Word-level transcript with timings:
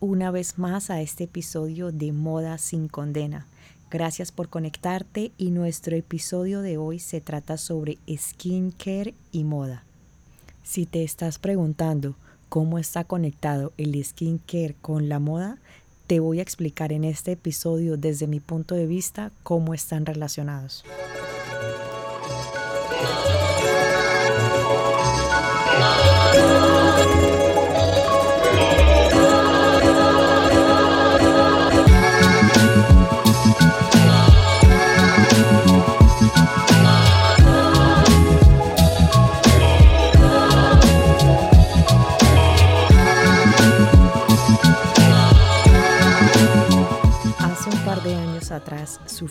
una 0.00 0.30
vez 0.30 0.58
más 0.58 0.90
a 0.90 1.02
este 1.02 1.24
episodio 1.24 1.92
de 1.92 2.12
Moda 2.12 2.56
sin 2.56 2.88
Condena. 2.88 3.46
Gracias 3.90 4.32
por 4.32 4.48
conectarte 4.48 5.30
y 5.36 5.50
nuestro 5.50 5.94
episodio 5.94 6.62
de 6.62 6.78
hoy 6.78 6.98
se 6.98 7.20
trata 7.20 7.58
sobre 7.58 7.98
skincare 8.08 9.14
y 9.30 9.44
moda. 9.44 9.84
Si 10.62 10.86
te 10.86 11.04
estás 11.04 11.38
preguntando 11.38 12.14
cómo 12.48 12.78
está 12.78 13.04
conectado 13.04 13.72
el 13.76 14.02
skincare 14.02 14.74
con 14.80 15.08
la 15.08 15.18
moda, 15.18 15.58
te 16.06 16.18
voy 16.18 16.38
a 16.38 16.42
explicar 16.42 16.92
en 16.92 17.04
este 17.04 17.32
episodio 17.32 17.96
desde 17.96 18.26
mi 18.26 18.40
punto 18.40 18.74
de 18.74 18.86
vista 18.86 19.32
cómo 19.42 19.74
están 19.74 20.06
relacionados. 20.06 20.82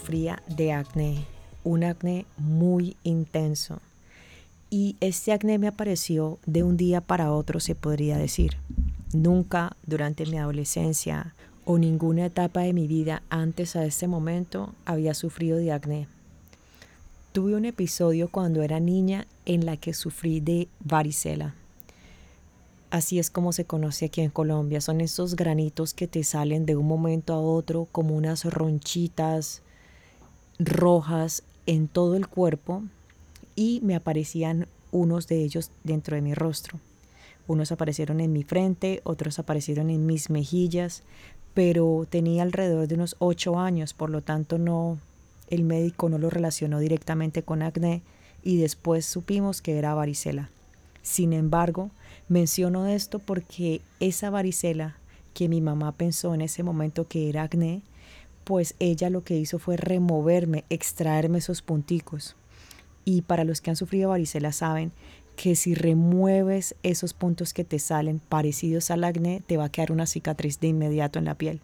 Sufría 0.09 0.41
de 0.47 0.71
acné, 0.71 1.23
un 1.63 1.83
acné 1.83 2.25
muy 2.35 2.97
intenso. 3.03 3.79
Y 4.71 4.95
este 5.01 5.31
acné 5.31 5.59
me 5.59 5.67
apareció 5.67 6.39
de 6.47 6.63
un 6.63 6.77
día 6.77 6.99
para 6.99 7.31
otro, 7.31 7.59
se 7.59 7.75
podría 7.75 8.17
decir. 8.17 8.57
Nunca 9.13 9.77
durante 9.85 10.25
mi 10.25 10.39
adolescencia 10.39 11.35
o 11.63 11.77
ninguna 11.77 12.25
etapa 12.25 12.61
de 12.61 12.73
mi 12.73 12.87
vida 12.87 13.21
antes 13.29 13.75
a 13.75 13.85
este 13.85 14.07
momento 14.07 14.73
había 14.83 15.13
sufrido 15.13 15.59
de 15.59 15.71
acné. 15.71 16.07
Tuve 17.31 17.53
un 17.53 17.65
episodio 17.65 18.29
cuando 18.29 18.63
era 18.63 18.79
niña 18.79 19.27
en 19.45 19.63
la 19.63 19.77
que 19.77 19.93
sufrí 19.93 20.39
de 20.39 20.69
varicela. 20.79 21.53
Así 22.89 23.19
es 23.19 23.29
como 23.29 23.53
se 23.53 23.65
conoce 23.65 24.05
aquí 24.05 24.21
en 24.21 24.31
Colombia. 24.31 24.81
Son 24.81 25.01
esos 25.01 25.35
granitos 25.35 25.93
que 25.93 26.07
te 26.07 26.23
salen 26.23 26.65
de 26.65 26.75
un 26.75 26.87
momento 26.87 27.35
a 27.35 27.39
otro 27.39 27.87
como 27.91 28.15
unas 28.15 28.45
ronchitas 28.45 29.61
rojas 30.59 31.43
en 31.65 31.87
todo 31.87 32.15
el 32.15 32.27
cuerpo 32.27 32.83
y 33.55 33.79
me 33.83 33.95
aparecían 33.95 34.67
unos 34.91 35.27
de 35.27 35.43
ellos 35.43 35.71
dentro 35.83 36.15
de 36.15 36.21
mi 36.21 36.33
rostro. 36.33 36.79
Unos 37.47 37.71
aparecieron 37.71 38.19
en 38.19 38.31
mi 38.31 38.43
frente, 38.43 39.01
otros 39.03 39.39
aparecieron 39.39 39.89
en 39.89 40.05
mis 40.05 40.29
mejillas, 40.29 41.03
pero 41.53 42.05
tenía 42.09 42.43
alrededor 42.43 42.87
de 42.87 42.95
unos 42.95 43.15
8 43.19 43.59
años, 43.59 43.93
por 43.93 44.09
lo 44.09 44.21
tanto 44.21 44.57
no, 44.57 44.99
el 45.49 45.63
médico 45.63 46.09
no 46.09 46.17
lo 46.17 46.29
relacionó 46.29 46.79
directamente 46.79 47.41
con 47.41 47.63
acné 47.63 48.03
y 48.43 48.57
después 48.57 49.05
supimos 49.05 49.61
que 49.61 49.77
era 49.77 49.95
varicela. 49.95 50.49
Sin 51.01 51.33
embargo, 51.33 51.89
Menciono 52.29 52.85
esto 52.85 53.17
porque 53.17 53.81
esa 53.99 54.29
varicela 54.29 54.95
que 55.33 55.49
mi 55.49 55.61
mamá 55.61 55.93
pensó 55.93 56.35
en 56.35 56.41
ese 56.41 56.61
momento 56.61 57.07
que 57.07 57.27
era 57.27 57.41
acné, 57.41 57.81
pues 58.49 58.73
ella 58.79 59.11
lo 59.11 59.23
que 59.23 59.37
hizo 59.37 59.59
fue 59.59 59.77
removerme, 59.77 60.65
extraerme 60.71 61.37
esos 61.37 61.61
punticos. 61.61 62.35
Y 63.05 63.21
para 63.21 63.43
los 63.43 63.61
que 63.61 63.69
han 63.69 63.75
sufrido 63.75 64.09
varicela 64.09 64.51
saben 64.53 64.91
que 65.35 65.55
si 65.55 65.75
remueves 65.75 66.73
esos 66.81 67.13
puntos 67.13 67.53
que 67.53 67.63
te 67.63 67.77
salen 67.77 68.17
parecidos 68.17 68.89
al 68.89 69.03
acné, 69.03 69.43
te 69.45 69.57
va 69.57 69.65
a 69.65 69.69
quedar 69.69 69.91
una 69.91 70.07
cicatriz 70.07 70.59
de 70.59 70.69
inmediato 70.69 71.19
en 71.19 71.25
la 71.25 71.35
piel. 71.35 71.61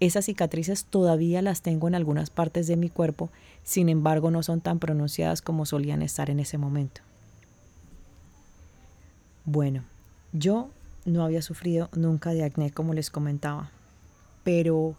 Esas 0.00 0.24
cicatrices 0.24 0.86
todavía 0.86 1.42
las 1.42 1.60
tengo 1.60 1.86
en 1.86 1.94
algunas 1.94 2.30
partes 2.30 2.66
de 2.66 2.78
mi 2.78 2.88
cuerpo, 2.88 3.28
sin 3.62 3.90
embargo 3.90 4.30
no 4.30 4.42
son 4.42 4.62
tan 4.62 4.78
pronunciadas 4.78 5.42
como 5.42 5.66
solían 5.66 6.00
estar 6.00 6.30
en 6.30 6.40
ese 6.40 6.56
momento. 6.56 7.02
Bueno, 9.44 9.84
yo 10.32 10.70
no 11.04 11.24
había 11.24 11.42
sufrido 11.42 11.90
nunca 11.94 12.30
de 12.30 12.42
acné 12.42 12.70
como 12.70 12.94
les 12.94 13.10
comentaba, 13.10 13.70
pero 14.44 14.96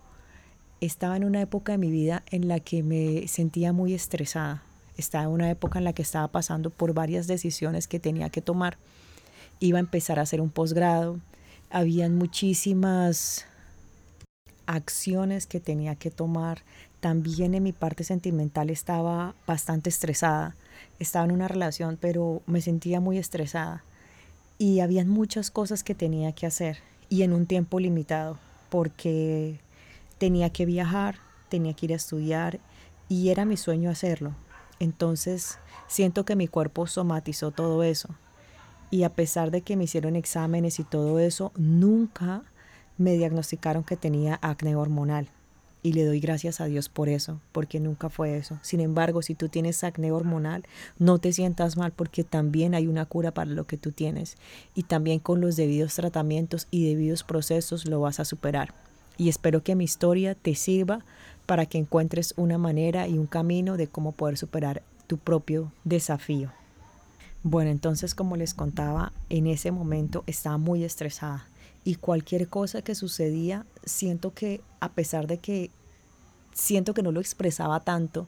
estaba 0.81 1.17
en 1.17 1.23
una 1.23 1.41
época 1.41 1.73
de 1.73 1.77
mi 1.77 1.91
vida 1.91 2.23
en 2.31 2.47
la 2.47 2.59
que 2.59 2.83
me 2.83 3.27
sentía 3.27 3.73
muy 3.73 3.93
estresada. 3.93 4.63
Estaba 4.97 5.25
en 5.25 5.31
una 5.31 5.49
época 5.49 5.79
en 5.79 5.85
la 5.85 5.93
que 5.93 6.01
estaba 6.01 6.27
pasando 6.27 6.69
por 6.69 6.93
varias 6.93 7.27
decisiones 7.27 7.87
que 7.87 7.99
tenía 7.99 8.29
que 8.29 8.41
tomar. 8.41 8.77
Iba 9.59 9.77
a 9.77 9.81
empezar 9.81 10.19
a 10.19 10.23
hacer 10.23 10.41
un 10.41 10.49
posgrado, 10.49 11.19
habían 11.69 12.15
muchísimas 12.15 13.45
acciones 14.65 15.47
que 15.47 15.59
tenía 15.59 15.95
que 15.95 16.11
tomar. 16.11 16.63
También 16.99 17.53
en 17.53 17.63
mi 17.63 17.73
parte 17.73 18.03
sentimental 18.03 18.69
estaba 18.69 19.35
bastante 19.45 19.89
estresada. 19.89 20.55
Estaba 20.99 21.25
en 21.25 21.31
una 21.31 21.47
relación, 21.47 21.97
pero 21.99 22.41
me 22.45 22.61
sentía 22.61 22.99
muy 22.99 23.17
estresada 23.17 23.83
y 24.57 24.79
habían 24.79 25.09
muchas 25.09 25.51
cosas 25.51 25.83
que 25.83 25.95
tenía 25.95 26.31
que 26.31 26.47
hacer 26.47 26.79
y 27.09 27.21
en 27.21 27.33
un 27.33 27.45
tiempo 27.45 27.79
limitado 27.79 28.37
porque 28.69 29.59
tenía 30.17 30.49
que 30.51 30.65
viajar, 30.65 31.19
tenía 31.49 31.73
que 31.73 31.87
ir 31.87 31.93
a 31.93 31.97
estudiar 31.97 32.59
y 33.09 33.29
era 33.29 33.45
mi 33.45 33.57
sueño 33.57 33.89
hacerlo. 33.89 34.35
Entonces 34.79 35.59
siento 35.87 36.25
que 36.25 36.35
mi 36.35 36.47
cuerpo 36.47 36.87
somatizó 36.87 37.51
todo 37.51 37.83
eso. 37.83 38.09
Y 38.89 39.03
a 39.03 39.13
pesar 39.13 39.51
de 39.51 39.61
que 39.61 39.75
me 39.75 39.83
hicieron 39.83 40.15
exámenes 40.15 40.79
y 40.79 40.83
todo 40.83 41.19
eso, 41.19 41.51
nunca 41.57 42.43
me 42.97 43.13
diagnosticaron 43.13 43.83
que 43.83 43.97
tenía 43.97 44.39
acné 44.41 44.75
hormonal 44.75 45.29
y 45.83 45.93
le 45.93 46.05
doy 46.05 46.19
gracias 46.19 46.59
a 46.59 46.65
Dios 46.65 46.89
por 46.89 47.07
eso, 47.09 47.39
porque 47.51 47.79
nunca 47.79 48.09
fue 48.09 48.37
eso. 48.37 48.59
Sin 48.61 48.79
embargo, 48.79 49.21
si 49.21 49.35
tú 49.35 49.49
tienes 49.49 49.83
acné 49.83 50.11
hormonal, 50.11 50.65
no 50.97 51.19
te 51.19 51.31
sientas 51.31 51.77
mal 51.77 51.91
porque 51.91 52.23
también 52.23 52.75
hay 52.75 52.87
una 52.87 53.05
cura 53.05 53.33
para 53.33 53.51
lo 53.51 53.67
que 53.67 53.77
tú 53.77 53.91
tienes 53.91 54.35
y 54.73 54.83
también 54.83 55.19
con 55.19 55.41
los 55.41 55.55
debidos 55.55 55.95
tratamientos 55.95 56.67
y 56.71 56.87
debidos 56.87 57.23
procesos 57.23 57.85
lo 57.85 58.01
vas 58.01 58.19
a 58.19 58.25
superar. 58.25 58.86
Y 59.17 59.29
espero 59.29 59.63
que 59.63 59.75
mi 59.75 59.83
historia 59.83 60.35
te 60.35 60.55
sirva 60.55 61.03
para 61.45 61.65
que 61.65 61.77
encuentres 61.77 62.33
una 62.37 62.57
manera 62.57 63.07
y 63.07 63.17
un 63.17 63.27
camino 63.27 63.77
de 63.77 63.87
cómo 63.87 64.11
poder 64.11 64.37
superar 64.37 64.83
tu 65.07 65.17
propio 65.17 65.71
desafío. 65.83 66.51
Bueno, 67.43 67.71
entonces 67.71 68.13
como 68.13 68.35
les 68.35 68.53
contaba, 68.53 69.13
en 69.29 69.47
ese 69.47 69.71
momento 69.71 70.23
estaba 70.27 70.57
muy 70.57 70.83
estresada 70.83 71.47
y 71.83 71.95
cualquier 71.95 72.49
cosa 72.49 72.81
que 72.81 72.95
sucedía, 72.95 73.65
siento 73.85 74.33
que 74.33 74.61
a 74.81 74.91
pesar 74.91 75.27
de 75.27 75.37
que 75.37 75.71
siento 76.53 76.93
que 76.93 77.03
no 77.03 77.13
lo 77.13 77.21
expresaba 77.21 77.79
tanto 77.79 78.27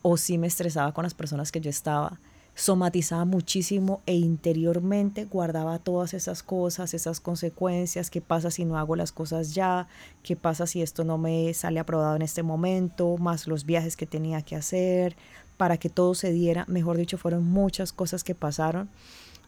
o 0.00 0.16
sí 0.16 0.38
me 0.38 0.46
estresaba 0.46 0.92
con 0.92 1.02
las 1.02 1.12
personas 1.12 1.52
que 1.52 1.60
yo 1.60 1.68
estaba, 1.68 2.18
somatizaba 2.56 3.26
muchísimo 3.26 4.00
e 4.06 4.14
interiormente 4.14 5.26
guardaba 5.26 5.78
todas 5.78 6.14
esas 6.14 6.42
cosas, 6.42 6.94
esas 6.94 7.20
consecuencias, 7.20 8.10
qué 8.10 8.22
pasa 8.22 8.50
si 8.50 8.64
no 8.64 8.78
hago 8.78 8.96
las 8.96 9.12
cosas 9.12 9.54
ya, 9.54 9.88
qué 10.22 10.36
pasa 10.36 10.66
si 10.66 10.80
esto 10.80 11.04
no 11.04 11.18
me 11.18 11.52
sale 11.52 11.78
aprobado 11.78 12.16
en 12.16 12.22
este 12.22 12.42
momento, 12.42 13.18
más 13.18 13.46
los 13.46 13.66
viajes 13.66 13.94
que 13.94 14.06
tenía 14.06 14.40
que 14.40 14.56
hacer, 14.56 15.16
para 15.58 15.76
que 15.76 15.90
todo 15.90 16.14
se 16.14 16.32
diera, 16.32 16.64
mejor 16.66 16.96
dicho, 16.96 17.18
fueron 17.18 17.44
muchas 17.44 17.92
cosas 17.92 18.24
que 18.24 18.34
pasaron. 18.34 18.88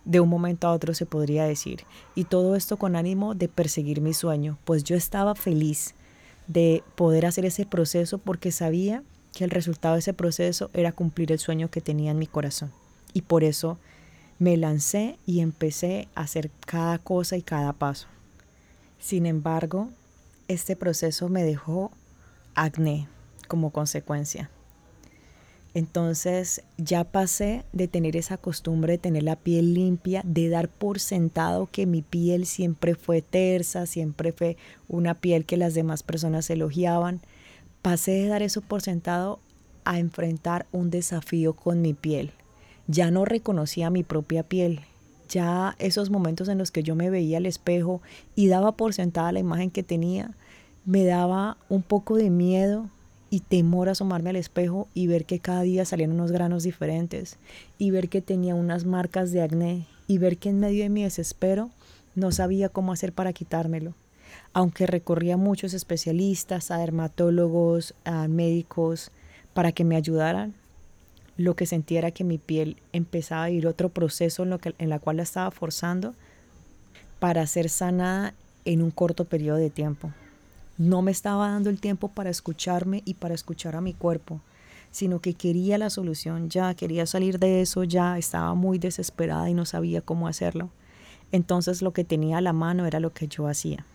De 0.04 0.20
un 0.20 0.28
momento 0.28 0.68
a 0.68 0.72
otro 0.72 0.94
se 0.94 1.04
podría 1.04 1.44
decir. 1.44 1.84
Y 2.14 2.24
todo 2.24 2.56
esto 2.56 2.76
con 2.76 2.94
ánimo 2.94 3.34
de 3.34 3.48
perseguir 3.48 4.00
mi 4.00 4.14
sueño, 4.14 4.58
pues 4.64 4.84
yo 4.84 4.96
estaba 4.96 5.34
feliz 5.34 5.94
de 6.46 6.82
poder 6.94 7.26
hacer 7.26 7.44
ese 7.46 7.66
proceso 7.66 8.18
porque 8.18 8.52
sabía 8.52 9.02
que 9.34 9.44
el 9.44 9.50
resultado 9.50 9.94
de 9.94 10.00
ese 10.00 10.14
proceso 10.14 10.70
era 10.72 10.92
cumplir 10.92 11.32
el 11.32 11.38
sueño 11.38 11.70
que 11.70 11.80
tenía 11.80 12.10
en 12.10 12.18
mi 12.18 12.26
corazón. 12.26 12.70
Y 13.18 13.22
por 13.22 13.42
eso 13.42 13.78
me 14.38 14.56
lancé 14.56 15.18
y 15.26 15.40
empecé 15.40 16.06
a 16.14 16.20
hacer 16.20 16.52
cada 16.64 17.00
cosa 17.00 17.36
y 17.36 17.42
cada 17.42 17.72
paso. 17.72 18.06
Sin 19.00 19.26
embargo, 19.26 19.90
este 20.46 20.76
proceso 20.76 21.28
me 21.28 21.42
dejó 21.42 21.90
acné 22.54 23.08
como 23.48 23.70
consecuencia. 23.70 24.50
Entonces 25.74 26.62
ya 26.76 27.02
pasé 27.02 27.64
de 27.72 27.88
tener 27.88 28.16
esa 28.16 28.36
costumbre 28.36 28.92
de 28.92 28.98
tener 28.98 29.24
la 29.24 29.34
piel 29.34 29.74
limpia, 29.74 30.22
de 30.24 30.48
dar 30.48 30.68
por 30.68 31.00
sentado 31.00 31.66
que 31.66 31.86
mi 31.86 32.02
piel 32.02 32.46
siempre 32.46 32.94
fue 32.94 33.20
tersa, 33.20 33.86
siempre 33.86 34.30
fue 34.30 34.56
una 34.86 35.14
piel 35.14 35.44
que 35.44 35.56
las 35.56 35.74
demás 35.74 36.04
personas 36.04 36.48
elogiaban. 36.50 37.20
Pasé 37.82 38.12
de 38.12 38.28
dar 38.28 38.42
eso 38.42 38.60
por 38.60 38.80
sentado 38.80 39.40
a 39.84 39.98
enfrentar 39.98 40.66
un 40.70 40.90
desafío 40.90 41.54
con 41.54 41.82
mi 41.82 41.94
piel. 41.94 42.30
Ya 42.88 43.10
no 43.10 43.24
reconocía 43.24 43.90
mi 43.90 44.02
propia 44.02 44.42
piel. 44.42 44.80
Ya 45.28 45.76
esos 45.78 46.08
momentos 46.10 46.48
en 46.48 46.58
los 46.58 46.70
que 46.70 46.82
yo 46.82 46.94
me 46.94 47.10
veía 47.10 47.36
al 47.36 47.46
espejo 47.46 48.00
y 48.34 48.48
daba 48.48 48.72
por 48.72 48.94
sentada 48.94 49.30
la 49.30 49.38
imagen 49.40 49.70
que 49.70 49.82
tenía, 49.82 50.34
me 50.86 51.04
daba 51.04 51.58
un 51.68 51.82
poco 51.82 52.16
de 52.16 52.30
miedo 52.30 52.88
y 53.28 53.40
temor 53.40 53.90
asomarme 53.90 54.30
al 54.30 54.36
espejo 54.36 54.88
y 54.94 55.06
ver 55.06 55.26
que 55.26 55.38
cada 55.38 55.60
día 55.60 55.84
salían 55.84 56.12
unos 56.12 56.32
granos 56.32 56.62
diferentes 56.62 57.36
y 57.76 57.90
ver 57.90 58.08
que 58.08 58.22
tenía 58.22 58.54
unas 58.54 58.86
marcas 58.86 59.30
de 59.30 59.42
acné 59.42 59.86
y 60.06 60.16
ver 60.16 60.38
que 60.38 60.48
en 60.48 60.60
medio 60.60 60.82
de 60.82 60.88
mi 60.88 61.02
desespero 61.02 61.70
no 62.14 62.32
sabía 62.32 62.70
cómo 62.70 62.92
hacer 62.92 63.12
para 63.12 63.34
quitármelo. 63.34 63.94
aunque 64.52 64.86
recorría 64.86 65.34
a 65.34 65.38
muchos 65.38 65.74
especialistas, 65.74 66.70
a 66.70 66.78
dermatólogos, 66.78 67.94
a 68.04 68.28
médicos, 68.28 69.10
para 69.54 69.72
que 69.72 69.84
me 69.84 69.96
ayudaran, 69.96 70.54
lo 71.38 71.54
que 71.54 71.66
sentía 71.66 72.00
era 72.00 72.10
que 72.10 72.24
mi 72.24 72.36
piel 72.36 72.76
empezaba 72.92 73.44
a 73.44 73.50
ir 73.50 73.66
otro 73.66 73.88
proceso 73.88 74.42
en, 74.42 74.50
lo 74.50 74.58
que, 74.58 74.74
en 74.78 74.90
la 74.90 74.98
cual 74.98 75.18
la 75.18 75.22
estaba 75.22 75.50
forzando 75.52 76.14
para 77.20 77.46
ser 77.46 77.70
sanada 77.70 78.34
en 78.64 78.82
un 78.82 78.90
corto 78.90 79.24
periodo 79.24 79.56
de 79.56 79.70
tiempo. 79.70 80.12
No 80.78 81.00
me 81.00 81.12
estaba 81.12 81.48
dando 81.48 81.70
el 81.70 81.80
tiempo 81.80 82.08
para 82.08 82.28
escucharme 82.28 83.02
y 83.04 83.14
para 83.14 83.34
escuchar 83.34 83.76
a 83.76 83.80
mi 83.80 83.94
cuerpo, 83.94 84.40
sino 84.90 85.20
que 85.20 85.34
quería 85.34 85.78
la 85.78 85.90
solución 85.90 86.50
ya, 86.50 86.74
quería 86.74 87.06
salir 87.06 87.38
de 87.38 87.60
eso 87.60 87.84
ya, 87.84 88.18
estaba 88.18 88.54
muy 88.54 88.78
desesperada 88.78 89.48
y 89.48 89.54
no 89.54 89.64
sabía 89.64 90.00
cómo 90.00 90.26
hacerlo. 90.26 90.70
Entonces 91.30 91.82
lo 91.82 91.92
que 91.92 92.02
tenía 92.02 92.38
a 92.38 92.42
la 92.42 92.52
mano 92.52 92.84
era 92.84 92.98
lo 92.98 93.12
que 93.12 93.28
yo 93.28 93.46
hacía. 93.46 93.86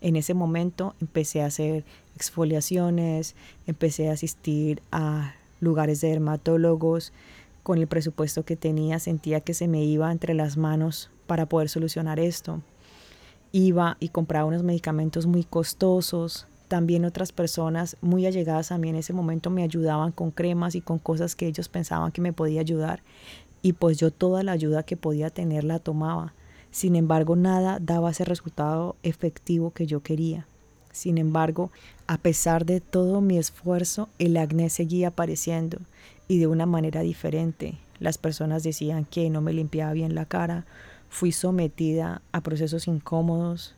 En 0.00 0.16
ese 0.16 0.34
momento 0.34 0.96
empecé 1.00 1.42
a 1.42 1.46
hacer 1.46 1.84
exfoliaciones, 2.16 3.36
empecé 3.68 4.08
a 4.08 4.14
asistir 4.14 4.82
a 4.90 5.34
lugares 5.62 6.00
de 6.02 6.08
dermatólogos. 6.08 7.12
Con 7.62 7.78
el 7.78 7.86
presupuesto 7.86 8.44
que 8.44 8.56
tenía 8.56 8.98
sentía 8.98 9.40
que 9.40 9.54
se 9.54 9.68
me 9.68 9.84
iba 9.84 10.10
entre 10.10 10.34
las 10.34 10.56
manos 10.56 11.10
para 11.26 11.46
poder 11.46 11.68
solucionar 11.68 12.18
esto. 12.18 12.60
Iba 13.52 13.96
y 14.00 14.08
compraba 14.08 14.46
unos 14.46 14.62
medicamentos 14.62 15.26
muy 15.26 15.44
costosos. 15.44 16.46
También 16.68 17.04
otras 17.04 17.32
personas 17.32 17.96
muy 18.00 18.26
allegadas 18.26 18.72
a 18.72 18.78
mí 18.78 18.88
en 18.88 18.96
ese 18.96 19.12
momento 19.12 19.50
me 19.50 19.62
ayudaban 19.62 20.10
con 20.10 20.30
cremas 20.30 20.74
y 20.74 20.80
con 20.80 20.98
cosas 20.98 21.36
que 21.36 21.46
ellos 21.46 21.68
pensaban 21.68 22.12
que 22.12 22.20
me 22.20 22.32
podía 22.32 22.60
ayudar. 22.60 23.02
Y 23.62 23.74
pues 23.74 23.98
yo 23.98 24.10
toda 24.10 24.42
la 24.42 24.52
ayuda 24.52 24.82
que 24.82 24.96
podía 24.96 25.30
tener 25.30 25.64
la 25.64 25.78
tomaba. 25.78 26.34
Sin 26.72 26.96
embargo, 26.96 27.36
nada 27.36 27.78
daba 27.80 28.10
ese 28.10 28.24
resultado 28.24 28.96
efectivo 29.02 29.70
que 29.70 29.86
yo 29.86 30.02
quería. 30.02 30.46
Sin 30.92 31.16
embargo, 31.16 31.70
a 32.06 32.18
pesar 32.18 32.66
de 32.66 32.80
todo 32.80 33.22
mi 33.22 33.38
esfuerzo, 33.38 34.10
el 34.18 34.36
acné 34.36 34.68
seguía 34.68 35.08
apareciendo 35.08 35.78
y 36.28 36.38
de 36.38 36.46
una 36.46 36.66
manera 36.66 37.00
diferente. 37.00 37.78
Las 37.98 38.18
personas 38.18 38.62
decían 38.62 39.06
que 39.06 39.30
no 39.30 39.40
me 39.40 39.54
limpiaba 39.54 39.94
bien 39.94 40.14
la 40.14 40.26
cara, 40.26 40.66
fui 41.08 41.32
sometida 41.32 42.20
a 42.32 42.42
procesos 42.42 42.88
incómodos. 42.88 43.74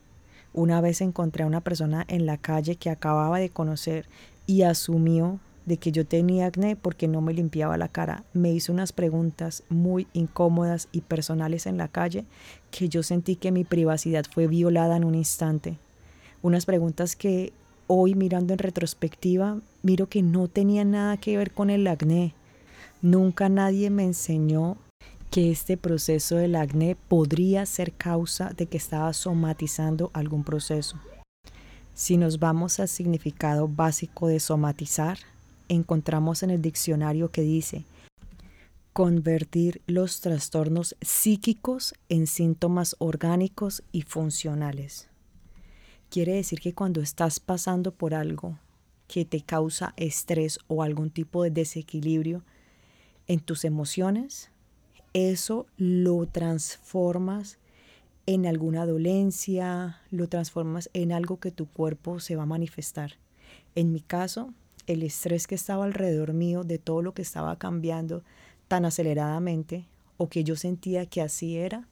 Una 0.52 0.80
vez 0.80 1.00
encontré 1.00 1.44
a 1.44 1.46
una 1.46 1.60
persona 1.60 2.04
en 2.08 2.26
la 2.26 2.36
calle 2.36 2.76
que 2.76 2.90
acababa 2.90 3.38
de 3.38 3.50
conocer 3.50 4.06
y 4.46 4.62
asumió 4.62 5.38
de 5.66 5.76
que 5.78 5.92
yo 5.92 6.06
tenía 6.06 6.46
acné 6.46 6.76
porque 6.76 7.08
no 7.08 7.20
me 7.20 7.32
limpiaba 7.32 7.76
la 7.76 7.88
cara. 7.88 8.24
Me 8.34 8.52
hizo 8.52 8.72
unas 8.72 8.92
preguntas 8.92 9.62
muy 9.68 10.06
incómodas 10.12 10.88
y 10.92 11.00
personales 11.00 11.66
en 11.66 11.78
la 11.78 11.88
calle 11.88 12.24
que 12.70 12.88
yo 12.88 13.02
sentí 13.02 13.36
que 13.36 13.52
mi 13.52 13.64
privacidad 13.64 14.24
fue 14.30 14.46
violada 14.46 14.96
en 14.96 15.04
un 15.04 15.14
instante 15.14 15.78
unas 16.44 16.66
preguntas 16.66 17.16
que 17.16 17.54
hoy 17.86 18.14
mirando 18.14 18.52
en 18.52 18.58
retrospectiva, 18.58 19.60
miro 19.82 20.10
que 20.10 20.20
no 20.20 20.46
tenían 20.46 20.90
nada 20.90 21.16
que 21.16 21.38
ver 21.38 21.52
con 21.52 21.70
el 21.70 21.86
acné. 21.86 22.34
Nunca 23.00 23.48
nadie 23.48 23.88
me 23.88 24.04
enseñó 24.04 24.76
que 25.30 25.50
este 25.50 25.78
proceso 25.78 26.36
del 26.36 26.56
acné 26.56 26.98
podría 27.08 27.64
ser 27.64 27.92
causa 27.92 28.50
de 28.50 28.66
que 28.66 28.76
estaba 28.76 29.14
somatizando 29.14 30.10
algún 30.12 30.44
proceso. 30.44 30.98
Si 31.94 32.18
nos 32.18 32.38
vamos 32.38 32.78
al 32.78 32.88
significado 32.88 33.66
básico 33.66 34.28
de 34.28 34.38
somatizar, 34.38 35.16
encontramos 35.70 36.42
en 36.42 36.50
el 36.50 36.60
diccionario 36.60 37.30
que 37.30 37.40
dice 37.40 37.84
convertir 38.92 39.80
los 39.86 40.20
trastornos 40.20 40.94
psíquicos 41.00 41.94
en 42.10 42.26
síntomas 42.26 42.96
orgánicos 42.98 43.82
y 43.92 44.02
funcionales. 44.02 45.08
Quiere 46.14 46.34
decir 46.34 46.60
que 46.60 46.74
cuando 46.74 47.00
estás 47.00 47.40
pasando 47.40 47.90
por 47.90 48.14
algo 48.14 48.56
que 49.08 49.24
te 49.24 49.40
causa 49.40 49.94
estrés 49.96 50.60
o 50.68 50.84
algún 50.84 51.10
tipo 51.10 51.42
de 51.42 51.50
desequilibrio 51.50 52.44
en 53.26 53.40
tus 53.40 53.64
emociones, 53.64 54.52
eso 55.12 55.66
lo 55.76 56.24
transformas 56.26 57.58
en 58.26 58.46
alguna 58.46 58.86
dolencia, 58.86 60.02
lo 60.12 60.28
transformas 60.28 60.88
en 60.92 61.10
algo 61.10 61.40
que 61.40 61.50
tu 61.50 61.66
cuerpo 61.66 62.20
se 62.20 62.36
va 62.36 62.44
a 62.44 62.46
manifestar. 62.46 63.14
En 63.74 63.90
mi 63.90 63.98
caso, 63.98 64.54
el 64.86 65.02
estrés 65.02 65.48
que 65.48 65.56
estaba 65.56 65.84
alrededor 65.84 66.32
mío 66.32 66.62
de 66.62 66.78
todo 66.78 67.02
lo 67.02 67.12
que 67.12 67.22
estaba 67.22 67.58
cambiando 67.58 68.22
tan 68.68 68.84
aceleradamente 68.84 69.84
o 70.16 70.28
que 70.28 70.44
yo 70.44 70.54
sentía 70.54 71.06
que 71.06 71.22
así 71.22 71.56
era, 71.56 71.88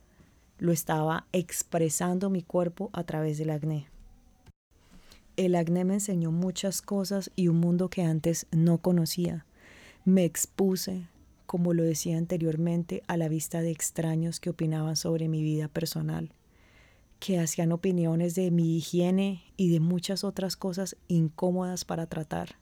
lo 0.59 0.71
estaba 0.71 1.27
expresando 1.33 2.31
mi 2.31 2.43
cuerpo 2.43 2.89
a 2.93 3.03
través 3.03 3.37
del 3.37 3.51
acné. 3.51 3.92
El 5.37 5.55
acné 5.55 5.85
me 5.85 5.95
enseñó 5.95 6.31
muchas 6.31 6.83
cosas 6.83 7.31
y 7.35 7.49
un 7.49 7.57
mundo 7.57 7.89
que 7.89 8.03
antes 8.03 8.47
no 8.51 8.79
conocía. 8.79 9.47
Me 10.05 10.25
expuse, 10.25 11.07
como 11.47 11.73
lo 11.73 11.85
decía 11.85 12.19
anteriormente, 12.19 13.03
a 13.07 13.17
la 13.17 13.29
vista 13.29 13.63
de 13.63 13.71
extraños 13.71 14.41
que 14.41 14.51
opinaban 14.51 14.97
sobre 14.97 15.29
mi 15.29 15.43
vida 15.43 15.69
personal, 15.69 16.33
que 17.19 17.39
hacían 17.39 17.73
opiniones 17.73 18.35
de 18.35 18.51
mi 18.51 18.77
higiene 18.77 19.43
y 19.57 19.71
de 19.71 19.81
muchas 19.81 20.23
otras 20.23 20.57
cosas 20.57 20.97
incómodas 21.09 21.87
para 21.87 22.07
tratar, 22.07 22.57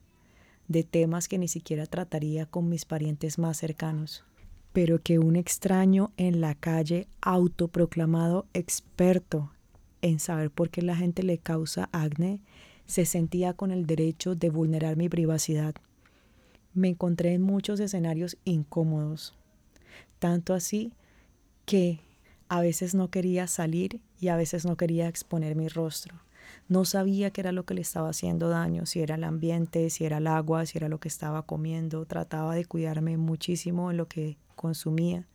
de 0.68 0.84
temas 0.84 1.26
que 1.26 1.38
ni 1.38 1.48
siquiera 1.48 1.86
trataría 1.86 2.46
con 2.46 2.68
mis 2.68 2.84
parientes 2.84 3.38
más 3.38 3.56
cercanos, 3.56 4.22
pero 4.72 5.02
que 5.02 5.18
un 5.18 5.34
extraño 5.34 6.12
en 6.16 6.40
la 6.40 6.54
calle 6.54 7.08
autoproclamado 7.20 8.46
experto 8.54 9.50
en 10.02 10.20
saber 10.20 10.50
por 10.50 10.70
qué 10.70 10.82
la 10.82 10.96
gente 10.96 11.22
le 11.22 11.38
causa 11.38 11.88
acné, 11.92 12.40
se 12.90 13.06
sentía 13.06 13.52
con 13.52 13.70
el 13.70 13.86
derecho 13.86 14.34
de 14.34 14.50
vulnerar 14.50 14.96
mi 14.96 15.08
privacidad. 15.08 15.76
Me 16.74 16.88
encontré 16.88 17.34
en 17.34 17.40
muchos 17.40 17.78
escenarios 17.78 18.36
incómodos, 18.44 19.38
tanto 20.18 20.54
así 20.54 20.92
que 21.66 22.00
a 22.48 22.60
veces 22.60 22.96
no 22.96 23.08
quería 23.08 23.46
salir 23.46 24.00
y 24.18 24.26
a 24.26 24.36
veces 24.36 24.66
no 24.66 24.76
quería 24.76 25.06
exponer 25.06 25.54
mi 25.54 25.68
rostro. 25.68 26.16
No 26.68 26.84
sabía 26.84 27.30
qué 27.30 27.42
era 27.42 27.52
lo 27.52 27.64
que 27.64 27.74
le 27.74 27.80
estaba 27.80 28.08
haciendo 28.08 28.48
daño, 28.48 28.86
si 28.86 29.00
era 29.00 29.14
el 29.14 29.22
ambiente, 29.22 29.88
si 29.88 30.04
era 30.04 30.18
el 30.18 30.26
agua, 30.26 30.66
si 30.66 30.76
era 30.76 30.88
lo 30.88 30.98
que 30.98 31.06
estaba 31.06 31.42
comiendo. 31.42 32.04
Trataba 32.06 32.56
de 32.56 32.64
cuidarme 32.64 33.16
muchísimo 33.16 33.92
en 33.92 33.98
lo 33.98 34.08
que 34.08 34.36
consumía. 34.56 35.28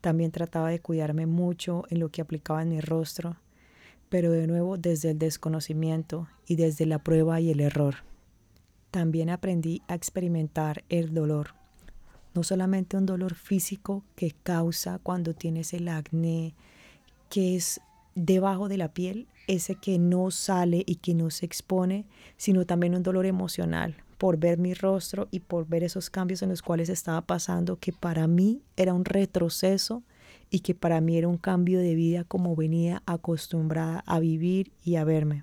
También 0.00 0.30
trataba 0.30 0.70
de 0.70 0.78
cuidarme 0.78 1.26
mucho 1.26 1.86
en 1.90 1.98
lo 1.98 2.10
que 2.10 2.22
aplicaba 2.22 2.62
en 2.62 2.68
mi 2.68 2.80
rostro 2.80 3.36
pero 4.14 4.30
de 4.30 4.46
nuevo 4.46 4.76
desde 4.78 5.10
el 5.10 5.18
desconocimiento 5.18 6.28
y 6.46 6.54
desde 6.54 6.86
la 6.86 7.00
prueba 7.00 7.40
y 7.40 7.50
el 7.50 7.58
error. 7.58 7.96
También 8.92 9.28
aprendí 9.28 9.82
a 9.88 9.96
experimentar 9.96 10.84
el 10.88 11.12
dolor, 11.12 11.56
no 12.32 12.44
solamente 12.44 12.96
un 12.96 13.06
dolor 13.06 13.34
físico 13.34 14.04
que 14.14 14.32
causa 14.44 15.00
cuando 15.02 15.34
tienes 15.34 15.74
el 15.74 15.88
acné, 15.88 16.54
que 17.28 17.56
es 17.56 17.80
debajo 18.14 18.68
de 18.68 18.78
la 18.78 18.94
piel, 18.94 19.26
ese 19.48 19.74
que 19.74 19.98
no 19.98 20.30
sale 20.30 20.84
y 20.86 20.94
que 20.94 21.12
no 21.12 21.30
se 21.30 21.46
expone, 21.46 22.04
sino 22.36 22.66
también 22.66 22.94
un 22.94 23.02
dolor 23.02 23.26
emocional 23.26 23.96
por 24.16 24.36
ver 24.36 24.58
mi 24.58 24.74
rostro 24.74 25.26
y 25.32 25.40
por 25.40 25.66
ver 25.66 25.82
esos 25.82 26.08
cambios 26.08 26.40
en 26.42 26.50
los 26.50 26.62
cuales 26.62 26.88
estaba 26.88 27.22
pasando, 27.22 27.80
que 27.80 27.92
para 27.92 28.28
mí 28.28 28.62
era 28.76 28.94
un 28.94 29.04
retroceso 29.04 30.04
y 30.54 30.60
que 30.60 30.72
para 30.72 31.00
mí 31.00 31.16
era 31.16 31.26
un 31.26 31.36
cambio 31.36 31.80
de 31.80 31.96
vida 31.96 32.22
como 32.22 32.54
venía 32.54 33.02
acostumbrada 33.06 34.04
a 34.06 34.20
vivir 34.20 34.70
y 34.84 34.94
a 34.94 35.02
verme. 35.02 35.42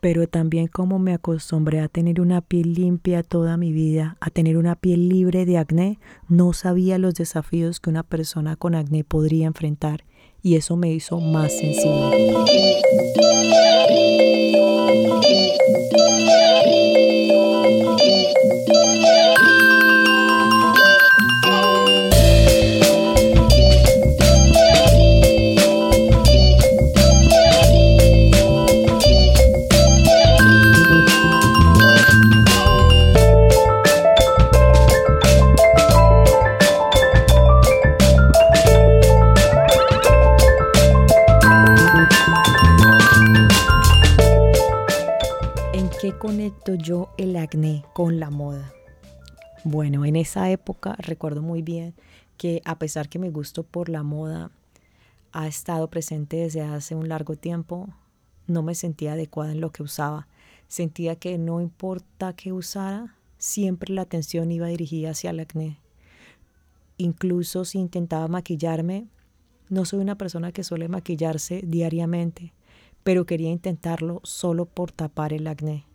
Pero 0.00 0.28
también 0.28 0.68
como 0.68 1.00
me 1.00 1.12
acostumbré 1.12 1.80
a 1.80 1.88
tener 1.88 2.20
una 2.20 2.40
piel 2.40 2.74
limpia 2.74 3.24
toda 3.24 3.56
mi 3.56 3.72
vida, 3.72 4.16
a 4.20 4.30
tener 4.30 4.56
una 4.56 4.76
piel 4.76 5.08
libre 5.08 5.46
de 5.46 5.58
acné, 5.58 5.98
no 6.28 6.52
sabía 6.52 6.96
los 6.98 7.14
desafíos 7.14 7.80
que 7.80 7.90
una 7.90 8.04
persona 8.04 8.54
con 8.54 8.76
acné 8.76 9.02
podría 9.02 9.48
enfrentar 9.48 10.04
y 10.42 10.54
eso 10.54 10.76
me 10.76 10.92
hizo 10.92 11.18
más 11.18 11.52
sensible. 11.58 12.36
Bueno, 49.64 50.04
en 50.04 50.16
esa 50.16 50.50
época 50.50 50.94
recuerdo 50.98 51.42
muy 51.42 51.62
bien 51.62 51.94
que 52.36 52.62
a 52.64 52.78
pesar 52.78 53.08
que 53.08 53.18
mi 53.18 53.28
gusto 53.28 53.64
por 53.64 53.88
la 53.88 54.04
moda 54.04 54.50
ha 55.32 55.48
estado 55.48 55.88
presente 55.90 56.36
desde 56.36 56.62
hace 56.62 56.94
un 56.94 57.08
largo 57.08 57.34
tiempo, 57.34 57.88
no 58.46 58.62
me 58.62 58.74
sentía 58.74 59.12
adecuada 59.12 59.52
en 59.52 59.60
lo 59.60 59.70
que 59.70 59.82
usaba. 59.82 60.28
Sentía 60.68 61.16
que 61.16 61.38
no 61.38 61.60
importa 61.60 62.34
qué 62.34 62.52
usara, 62.52 63.16
siempre 63.36 63.92
la 63.92 64.02
atención 64.02 64.50
iba 64.52 64.68
dirigida 64.68 65.10
hacia 65.10 65.30
el 65.30 65.40
acné. 65.40 65.78
Incluso 66.96 67.64
si 67.64 67.78
intentaba 67.78 68.28
maquillarme, 68.28 69.06
no 69.68 69.84
soy 69.84 70.00
una 70.00 70.16
persona 70.16 70.52
que 70.52 70.64
suele 70.64 70.88
maquillarse 70.88 71.62
diariamente, 71.64 72.52
pero 73.02 73.26
quería 73.26 73.50
intentarlo 73.50 74.20
solo 74.22 74.66
por 74.66 74.92
tapar 74.92 75.32
el 75.32 75.46
acné. 75.46 75.87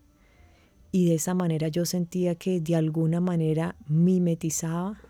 Y 0.96 1.08
de 1.08 1.16
esa 1.16 1.34
manera 1.34 1.70
yo 1.70 1.88
sentía 1.88 2.36
que 2.36 2.62
de 2.62 2.76
alguna 2.76 3.20
manera 3.20 3.76
mimetizaba 3.88 5.02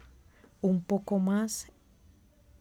un 0.62 0.82
poco 0.82 1.20
más 1.20 1.68